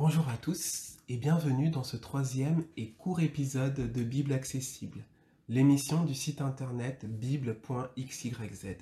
[0.00, 5.04] Bonjour à tous et bienvenue dans ce troisième et court épisode de Bible accessible,
[5.48, 8.76] l'émission du site internet bible.xyz.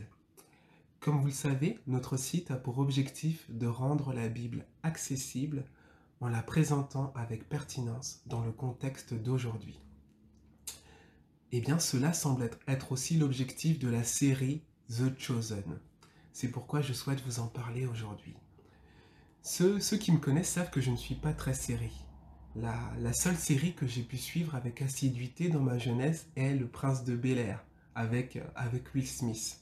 [1.01, 5.65] Comme vous le savez, notre site a pour objectif de rendre la Bible accessible
[6.21, 9.81] en la présentant avec pertinence dans le contexte d'aujourd'hui.
[11.51, 15.81] Eh bien, cela semble être aussi l'objectif de la série The Chosen.
[16.35, 18.37] C'est pourquoi je souhaite vous en parler aujourd'hui.
[19.49, 22.05] Ceux, qui me connaissent savent que je ne suis pas très série.
[22.57, 27.05] La, seule série que j'ai pu suivre avec assiduité dans ma jeunesse est Le Prince
[27.05, 27.65] de Bel Air
[27.95, 29.61] avec, avec Will Smith.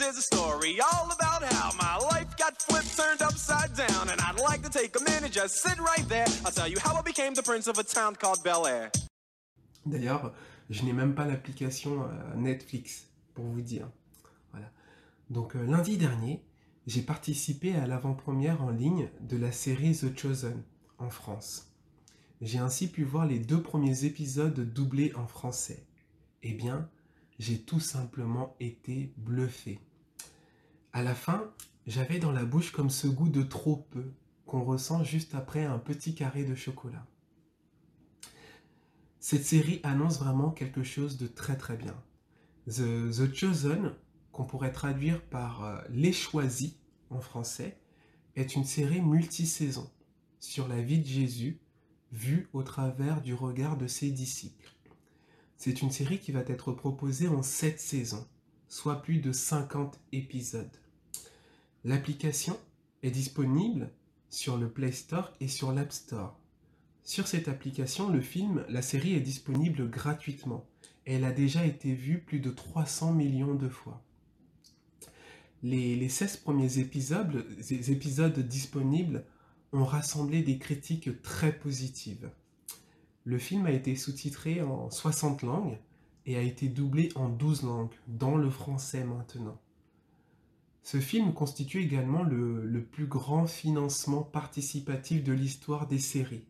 [0.00, 4.40] Is a story all about how my life got flipped, turned upside down, and I'd
[4.40, 6.24] like to take a minute, just sit right there.
[6.46, 8.90] I'll tell you how I became the prince of a town called Bel Air.
[9.86, 10.34] D'ailleurs,
[10.70, 13.88] je n'ai même pas l'application euh, Netflix, pour vous dire.
[15.30, 16.42] Donc euh, lundi dernier,
[16.86, 20.62] j'ai participé à l'avant-première en ligne de la série The Chosen
[20.98, 21.74] en France.
[22.40, 25.84] J'ai ainsi pu voir les deux premiers épisodes doublés en français.
[26.42, 26.88] Eh bien,
[27.38, 29.80] j'ai tout simplement été bluffé.
[30.92, 31.52] À la fin,
[31.86, 34.12] j'avais dans la bouche comme ce goût de trop peu
[34.46, 37.06] qu'on ressent juste après un petit carré de chocolat.
[39.20, 41.96] Cette série annonce vraiment quelque chose de très très bien.
[42.68, 43.94] The, Chosen,
[44.32, 46.74] qu'on pourrait traduire par euh, Les Choisis
[47.10, 47.78] en français,
[48.36, 49.90] est une série multisaison
[50.38, 51.58] sur la vie de Jésus
[52.12, 54.70] vue au travers du regard de ses disciples.
[55.56, 58.26] C'est une série qui va être proposée en 7 saisons,
[58.68, 60.76] soit plus de 50 épisodes.
[61.84, 62.56] L'application
[63.02, 63.90] est disponible
[64.30, 66.38] sur le Play Store et sur l'App Store.
[67.08, 70.66] Sur cette application, le film, la série est disponible gratuitement.
[71.06, 74.02] Elle a déjà été vue plus de 300 millions de fois.
[75.62, 79.24] Les, 16 premiers épisodes, disponibles
[79.72, 82.30] ont rassemblé des critiques très positives.
[83.24, 85.78] Le film a été sous-titré en 60 langues
[86.26, 89.58] et a été doublé en 12 langues, dans le français maintenant.
[90.82, 96.44] Ce film constitue également le plus grand financement participatif de l'histoire des séries.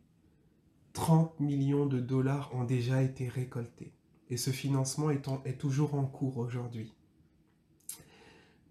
[0.93, 3.93] 30 millions de dollars ont déjà été récoltés.
[4.29, 6.93] Et ce financement est, toujours en cours aujourd'hui.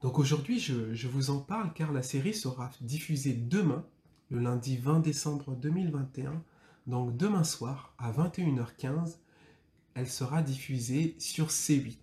[0.03, 3.85] Donc aujourd'hui, je, je, vous en parle car la série sera diffusée demain,
[4.31, 6.43] le lundi 20 décembre 2021.
[6.87, 9.17] Donc demain soir, à 21h15,
[9.95, 11.97] elle sera diffusée sur C8.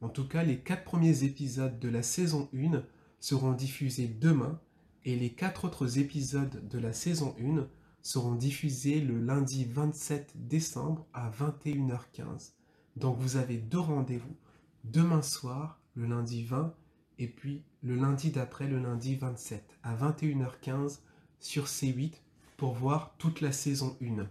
[0.00, 2.82] En tout cas, les quatre premiers épisodes de la saison 1
[3.20, 4.60] seront diffusés demain
[5.04, 7.66] et les quatre autres épisodes de la saison 1
[8.02, 12.52] seront diffusés le lundi 27 décembre à 21h15.
[12.96, 14.36] Donc vous avez deux rendez-vous,
[14.84, 16.74] demain soir, le lundi 20,
[17.18, 21.00] et puis le lundi d'après, le lundi 27, à 21h15
[21.40, 22.14] sur C8
[22.56, 24.26] pour voir toute la saison 1.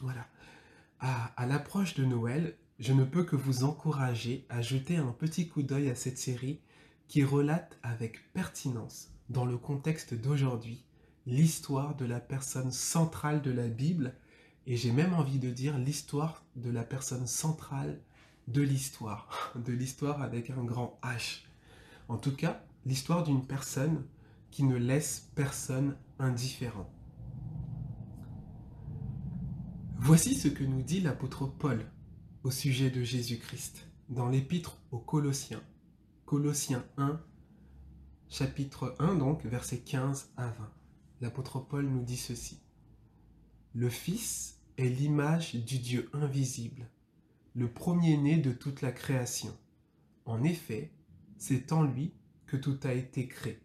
[0.00, 0.26] Voilà.
[1.00, 5.48] À, à l'approche de Noël, je ne peux que vous encourager à jeter un petit
[5.48, 6.60] coup d'œil à cette série
[7.08, 10.84] qui relate avec pertinence, dans le contexte d'aujourd'hui,
[11.26, 14.14] l'histoire de la personne centrale de la Bible,
[14.66, 18.00] et j'ai même envie de dire l'histoire de la personne centrale
[18.48, 21.42] de l'histoire, de l'histoire avec un grand H.
[22.08, 24.04] En tout cas, l'histoire d'une personne
[24.50, 26.90] qui ne laisse personne indifférent.
[29.98, 31.86] Voici ce que nous dit l'apôtre Paul
[32.42, 35.62] au sujet de Jésus-Christ dans l'épître aux Colossiens.
[36.26, 37.20] Colossiens 1,
[38.28, 40.81] chapitre 1 donc, versets 15 à 20
[41.22, 42.60] l'apôtre Paul nous dit ceci.
[43.74, 46.90] Le Fils est l'image du Dieu invisible,
[47.54, 49.56] le premier-né de toute la création.
[50.26, 50.90] En effet,
[51.38, 52.12] c'est en lui
[52.46, 53.60] que tout a été créé,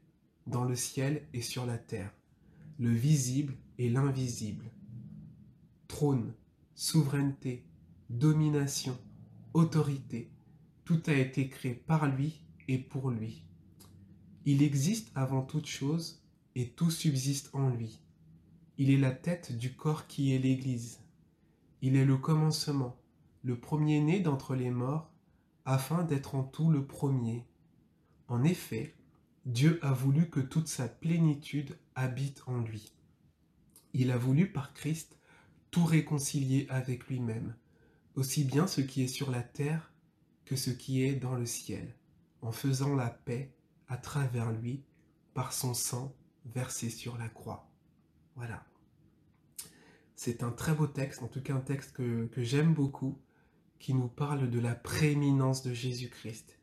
[0.45, 2.13] dans le ciel et sur la terre,
[2.77, 4.71] le visible et l'invisible.
[5.87, 6.33] Trône,
[6.75, 7.65] souveraineté,
[8.11, 8.97] domination,
[9.53, 10.29] autorité,
[10.85, 13.43] tout a été créé par lui et pour lui.
[14.45, 16.21] Il existe avant toute chose
[16.57, 17.99] et tout subsiste en lui.
[18.79, 20.99] Il est la tête du corps qui est l'Église.
[21.83, 22.97] Il est le commencement,
[23.43, 25.11] le premier-né d'entre les morts,
[25.65, 27.45] afin d'être en tout le premier.
[28.27, 28.95] En effet,
[29.45, 32.91] Dieu a voulu que toute sa plénitude habite en lui.
[33.93, 35.15] Il a voulu par Christ
[35.69, 37.53] tout réconcilier avec lui-même,
[38.15, 39.93] aussi bien ce qui est sur la terre
[40.43, 41.93] que ce qui est dans le ciel,
[42.41, 43.53] en faisant la paix
[43.87, 44.81] à travers lui
[45.35, 46.15] par son sang
[46.53, 47.69] versé sur la croix.
[48.35, 48.65] Voilà.
[50.15, 53.19] C'est un très beau texte, en tout cas un texte que, j'aime beaucoup
[53.79, 56.57] qui nous parle de la prééminence de Jésus-Christ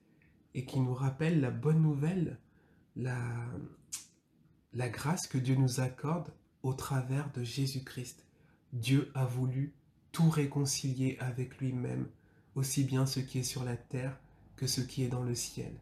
[0.55, 2.39] et qui nous rappelle la bonne nouvelle,
[2.97, 3.17] la,
[4.73, 6.33] la grâce que Dieu nous accorde
[6.63, 8.25] au travers de Jésus-Christ.
[8.73, 9.75] Dieu a voulu
[10.11, 12.09] tout réconcilier avec lui-même,
[12.57, 14.19] aussi bien ce qui est sur la terre
[14.57, 15.73] que ce qui est dans le ciel.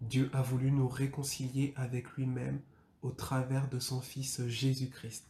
[0.00, 2.60] Dieu a voulu nous réconcilier avec lui-même
[3.02, 5.26] au travers de son Fils Jésus-Christ,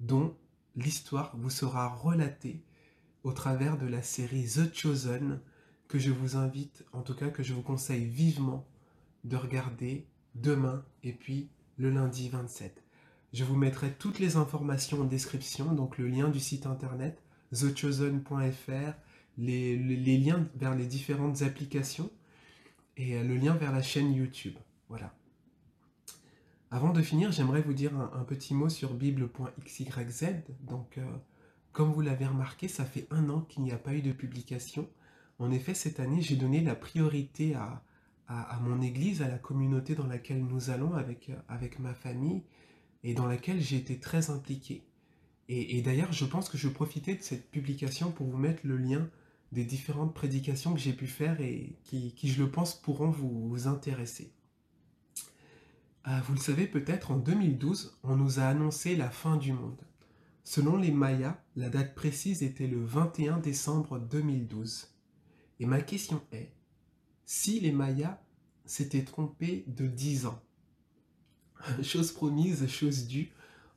[0.00, 0.36] dont
[0.76, 2.62] l'histoire vous sera relatée
[3.24, 5.40] au travers de la série The Chosen,
[5.88, 8.66] que je vous invite, en tout cas que je vous conseille vivement
[9.24, 12.82] de regarder demain et puis le lundi 27.
[13.32, 17.22] Je vous mettrai toutes les informations en description, donc le lien du site internet,
[17.52, 18.92] thechosen.fr,
[19.38, 22.10] les, liens vers les différentes applications
[22.96, 24.54] et le lien vers la chaîne YouTube.
[24.88, 25.14] Voilà.
[26.72, 30.42] Avant de finir, j'aimerais vous dire un, petit mot sur bible.xyz.
[30.62, 31.04] Donc, euh,
[31.70, 34.88] comme vous l'avez remarqué, ça fait un an qu'il n'y a pas eu de publication.
[35.38, 37.84] En effet, cette année, j'ai donné la priorité à,
[38.26, 42.42] à, mon église, à la communauté dans laquelle nous allons avec, avec ma famille
[43.04, 44.82] et dans laquelle j'ai été très impliqué.
[45.50, 49.10] Et, d'ailleurs, je pense que je profitais de cette publication pour vous mettre le lien
[49.50, 54.32] des différentes prédications que j'ai pu faire et qui, je le pense, pourront vous, intéresser.
[56.04, 59.80] Ah, vous le savez peut-être, en 2012, on nous a annoncé la fin du monde.
[60.42, 64.88] Selon les Mayas, la date précise était le 21 décembre 2012.
[65.60, 66.52] Et ma question est,
[67.24, 68.20] si les Mayas
[68.64, 70.42] s'étaient trompés de 10 ans,
[71.82, 73.30] chose promise, chose due,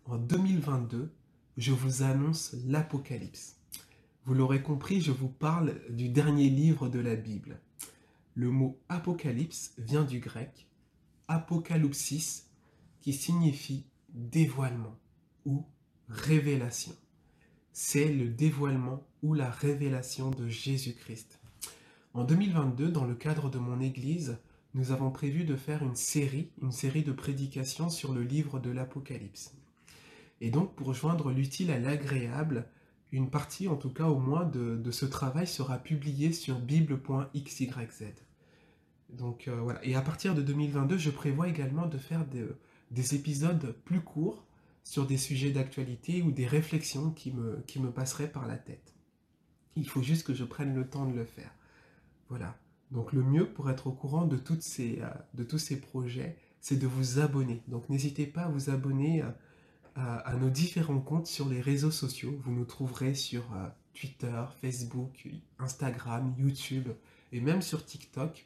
[0.06, 1.14] en 2022,
[1.58, 3.58] je vous annonce l'Apocalypse.
[4.26, 7.62] Vous l'aurez compris, je vous parle du dernier livre de la Bible.
[8.34, 10.66] Le mot Apocalypse vient du grec
[11.28, 12.46] apocalypsis,
[13.02, 14.98] qui signifie dévoilement
[15.46, 15.66] ou
[16.10, 16.94] révélation.
[17.74, 21.40] C'est le dévoilement ou la révélation de Jésus-Christ.
[22.14, 24.38] En 2022, dans le cadre de mon Église,
[24.74, 28.70] nous avons prévu de faire une série, une série de prédications sur le livre de
[28.70, 29.54] l'Apocalypse.
[30.42, 32.68] Et donc, pour joindre l'utile à l'agréable,
[33.12, 37.68] une partie, en tout cas au moins, de, ce travail sera publiée sur bible.xyz.
[39.10, 39.84] Donc euh, voilà.
[39.86, 42.26] Et à partir de 2022, je prévois également de faire
[42.92, 44.46] des épisodes plus courts
[44.84, 48.94] sur des sujets d'actualité ou des réflexions qui me, qui me passeraient par la tête.
[49.76, 51.52] Il faut juste que je prenne le temps de le faire.
[52.30, 52.58] Voilà.
[52.92, 56.38] Donc le mieux pour être au courant de, toutes ces, euh, de tous ces projets,
[56.62, 57.62] c'est de vous abonner.
[57.68, 59.30] Donc n'hésitez pas à vous abonner euh,
[59.96, 62.40] à, nos différents comptes sur les réseaux sociaux.
[62.44, 63.44] Vous nous trouverez sur
[63.94, 65.28] Twitter, Facebook,
[65.58, 66.90] Instagram, YouTube
[67.32, 68.46] et même sur TikTok.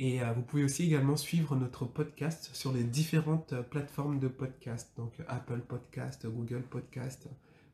[0.00, 5.12] Et vous pouvez aussi également suivre notre podcast sur les différentes plateformes de podcast, donc
[5.28, 7.28] Apple Podcast, Google Podcast,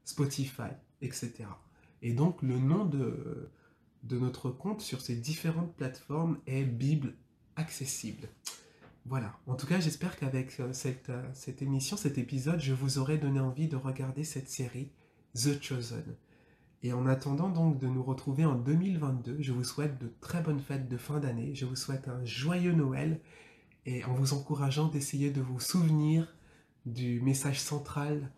[0.05, 0.71] Spotify,
[1.01, 1.33] etc.
[2.03, 3.49] Et donc le nom de,
[4.03, 7.15] de notre compte sur ces différentes plateformes est Bible
[7.57, 8.29] accessible.
[9.07, 12.99] Voilà, en tout cas j'espère qu'avec euh, cette, euh, cette émission, cet épisode, je vous
[12.99, 14.91] aurai donné envie de regarder cette série
[15.35, 16.17] The Chosen.
[16.83, 20.61] Et en attendant donc de nous retrouver en 2022, je vous souhaite de très bonnes
[20.61, 23.21] fêtes de fin d'année, je vous souhaite un joyeux Noël
[23.85, 26.35] et en vous encourageant d'essayer de vous souvenir
[26.87, 28.31] du message central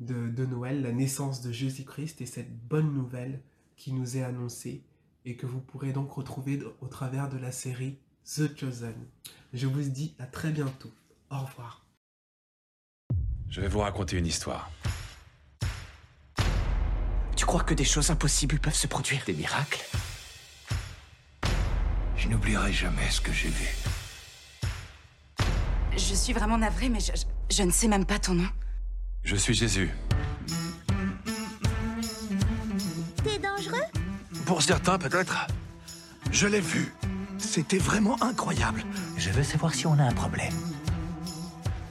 [0.00, 3.40] de, Noël, la naissance de Jésus-Christ et cette bonne nouvelle
[3.76, 4.82] qui nous est annoncée
[5.24, 8.94] et que vous pourrez donc retrouver au travers de la série The Chosen.
[9.52, 10.90] Je vous dis à très bientôt.
[11.30, 11.84] Au revoir.
[13.48, 14.70] Je vais vous raconter une histoire.
[17.52, 19.84] Crois que des choses impossibles peuvent se produire Des miracles?
[22.16, 23.68] Je n'oublierai jamais ce que j'ai vu.
[25.92, 27.12] Je suis vraiment navrée, mais je,
[27.50, 28.48] je ne sais même pas ton nom.
[29.22, 29.90] Je suis Jésus.
[34.46, 35.46] Pour certains, peut-être.
[36.30, 36.94] Je l'ai vu.
[37.36, 38.82] C'était vraiment incroyable.
[39.18, 40.54] Je veux savoir si on a un problème.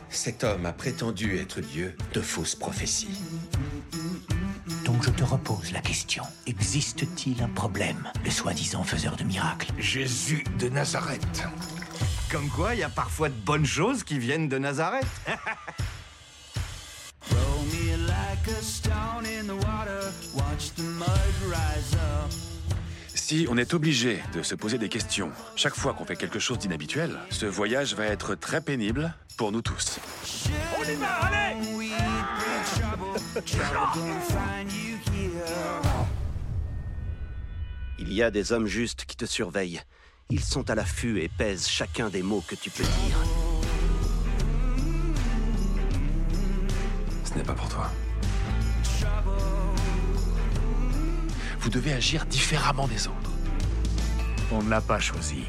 [0.09, 3.21] Cet homme a prétendu être Dieu de fausses prophéties.
[4.91, 6.23] Donc je te repose la question.
[6.47, 11.47] Existe-t-il un problème, le soi-disant faiseur de miracles Jésus de Nazareth.
[12.29, 15.07] Comme quoi, il y a parfois de bonnes choses qui viennent de Nazareth.
[23.15, 26.59] Si on est obligé de se poser des questions chaque fois qu'on fait quelque chose
[26.59, 29.99] d'inhabituel, ce voyage va être très pénible pour nous tous.
[30.77, 31.55] On y va, allez
[37.99, 39.81] Il y a des hommes justes qui te surveillent.
[40.29, 43.17] Ils sont à l'affût et pèsent chacun des mots que tu peux dire.
[47.23, 47.89] Ce n'est pas pour toi.
[51.59, 53.31] Vous devez agir différemment des autres.
[54.51, 55.43] On ne l'a pas choisi.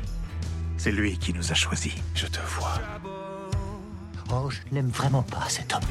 [0.77, 1.95] C'est lui qui nous a choisis.
[2.15, 2.81] Je te vois.
[4.31, 5.83] Oh, je n'aime vraiment pas cet homme.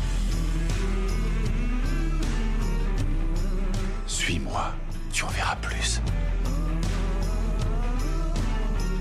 [5.22, 6.02] Tu en verras plus.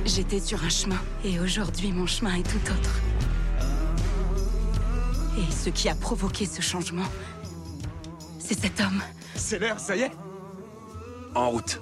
[0.05, 3.01] J'étais sur un chemin, et aujourd'hui mon chemin est tout autre.
[5.39, 7.07] Et ce qui a provoqué ce changement,
[8.39, 9.01] c'est cet homme.
[9.35, 10.13] C'est l'heure, ça y est
[11.35, 11.81] En route.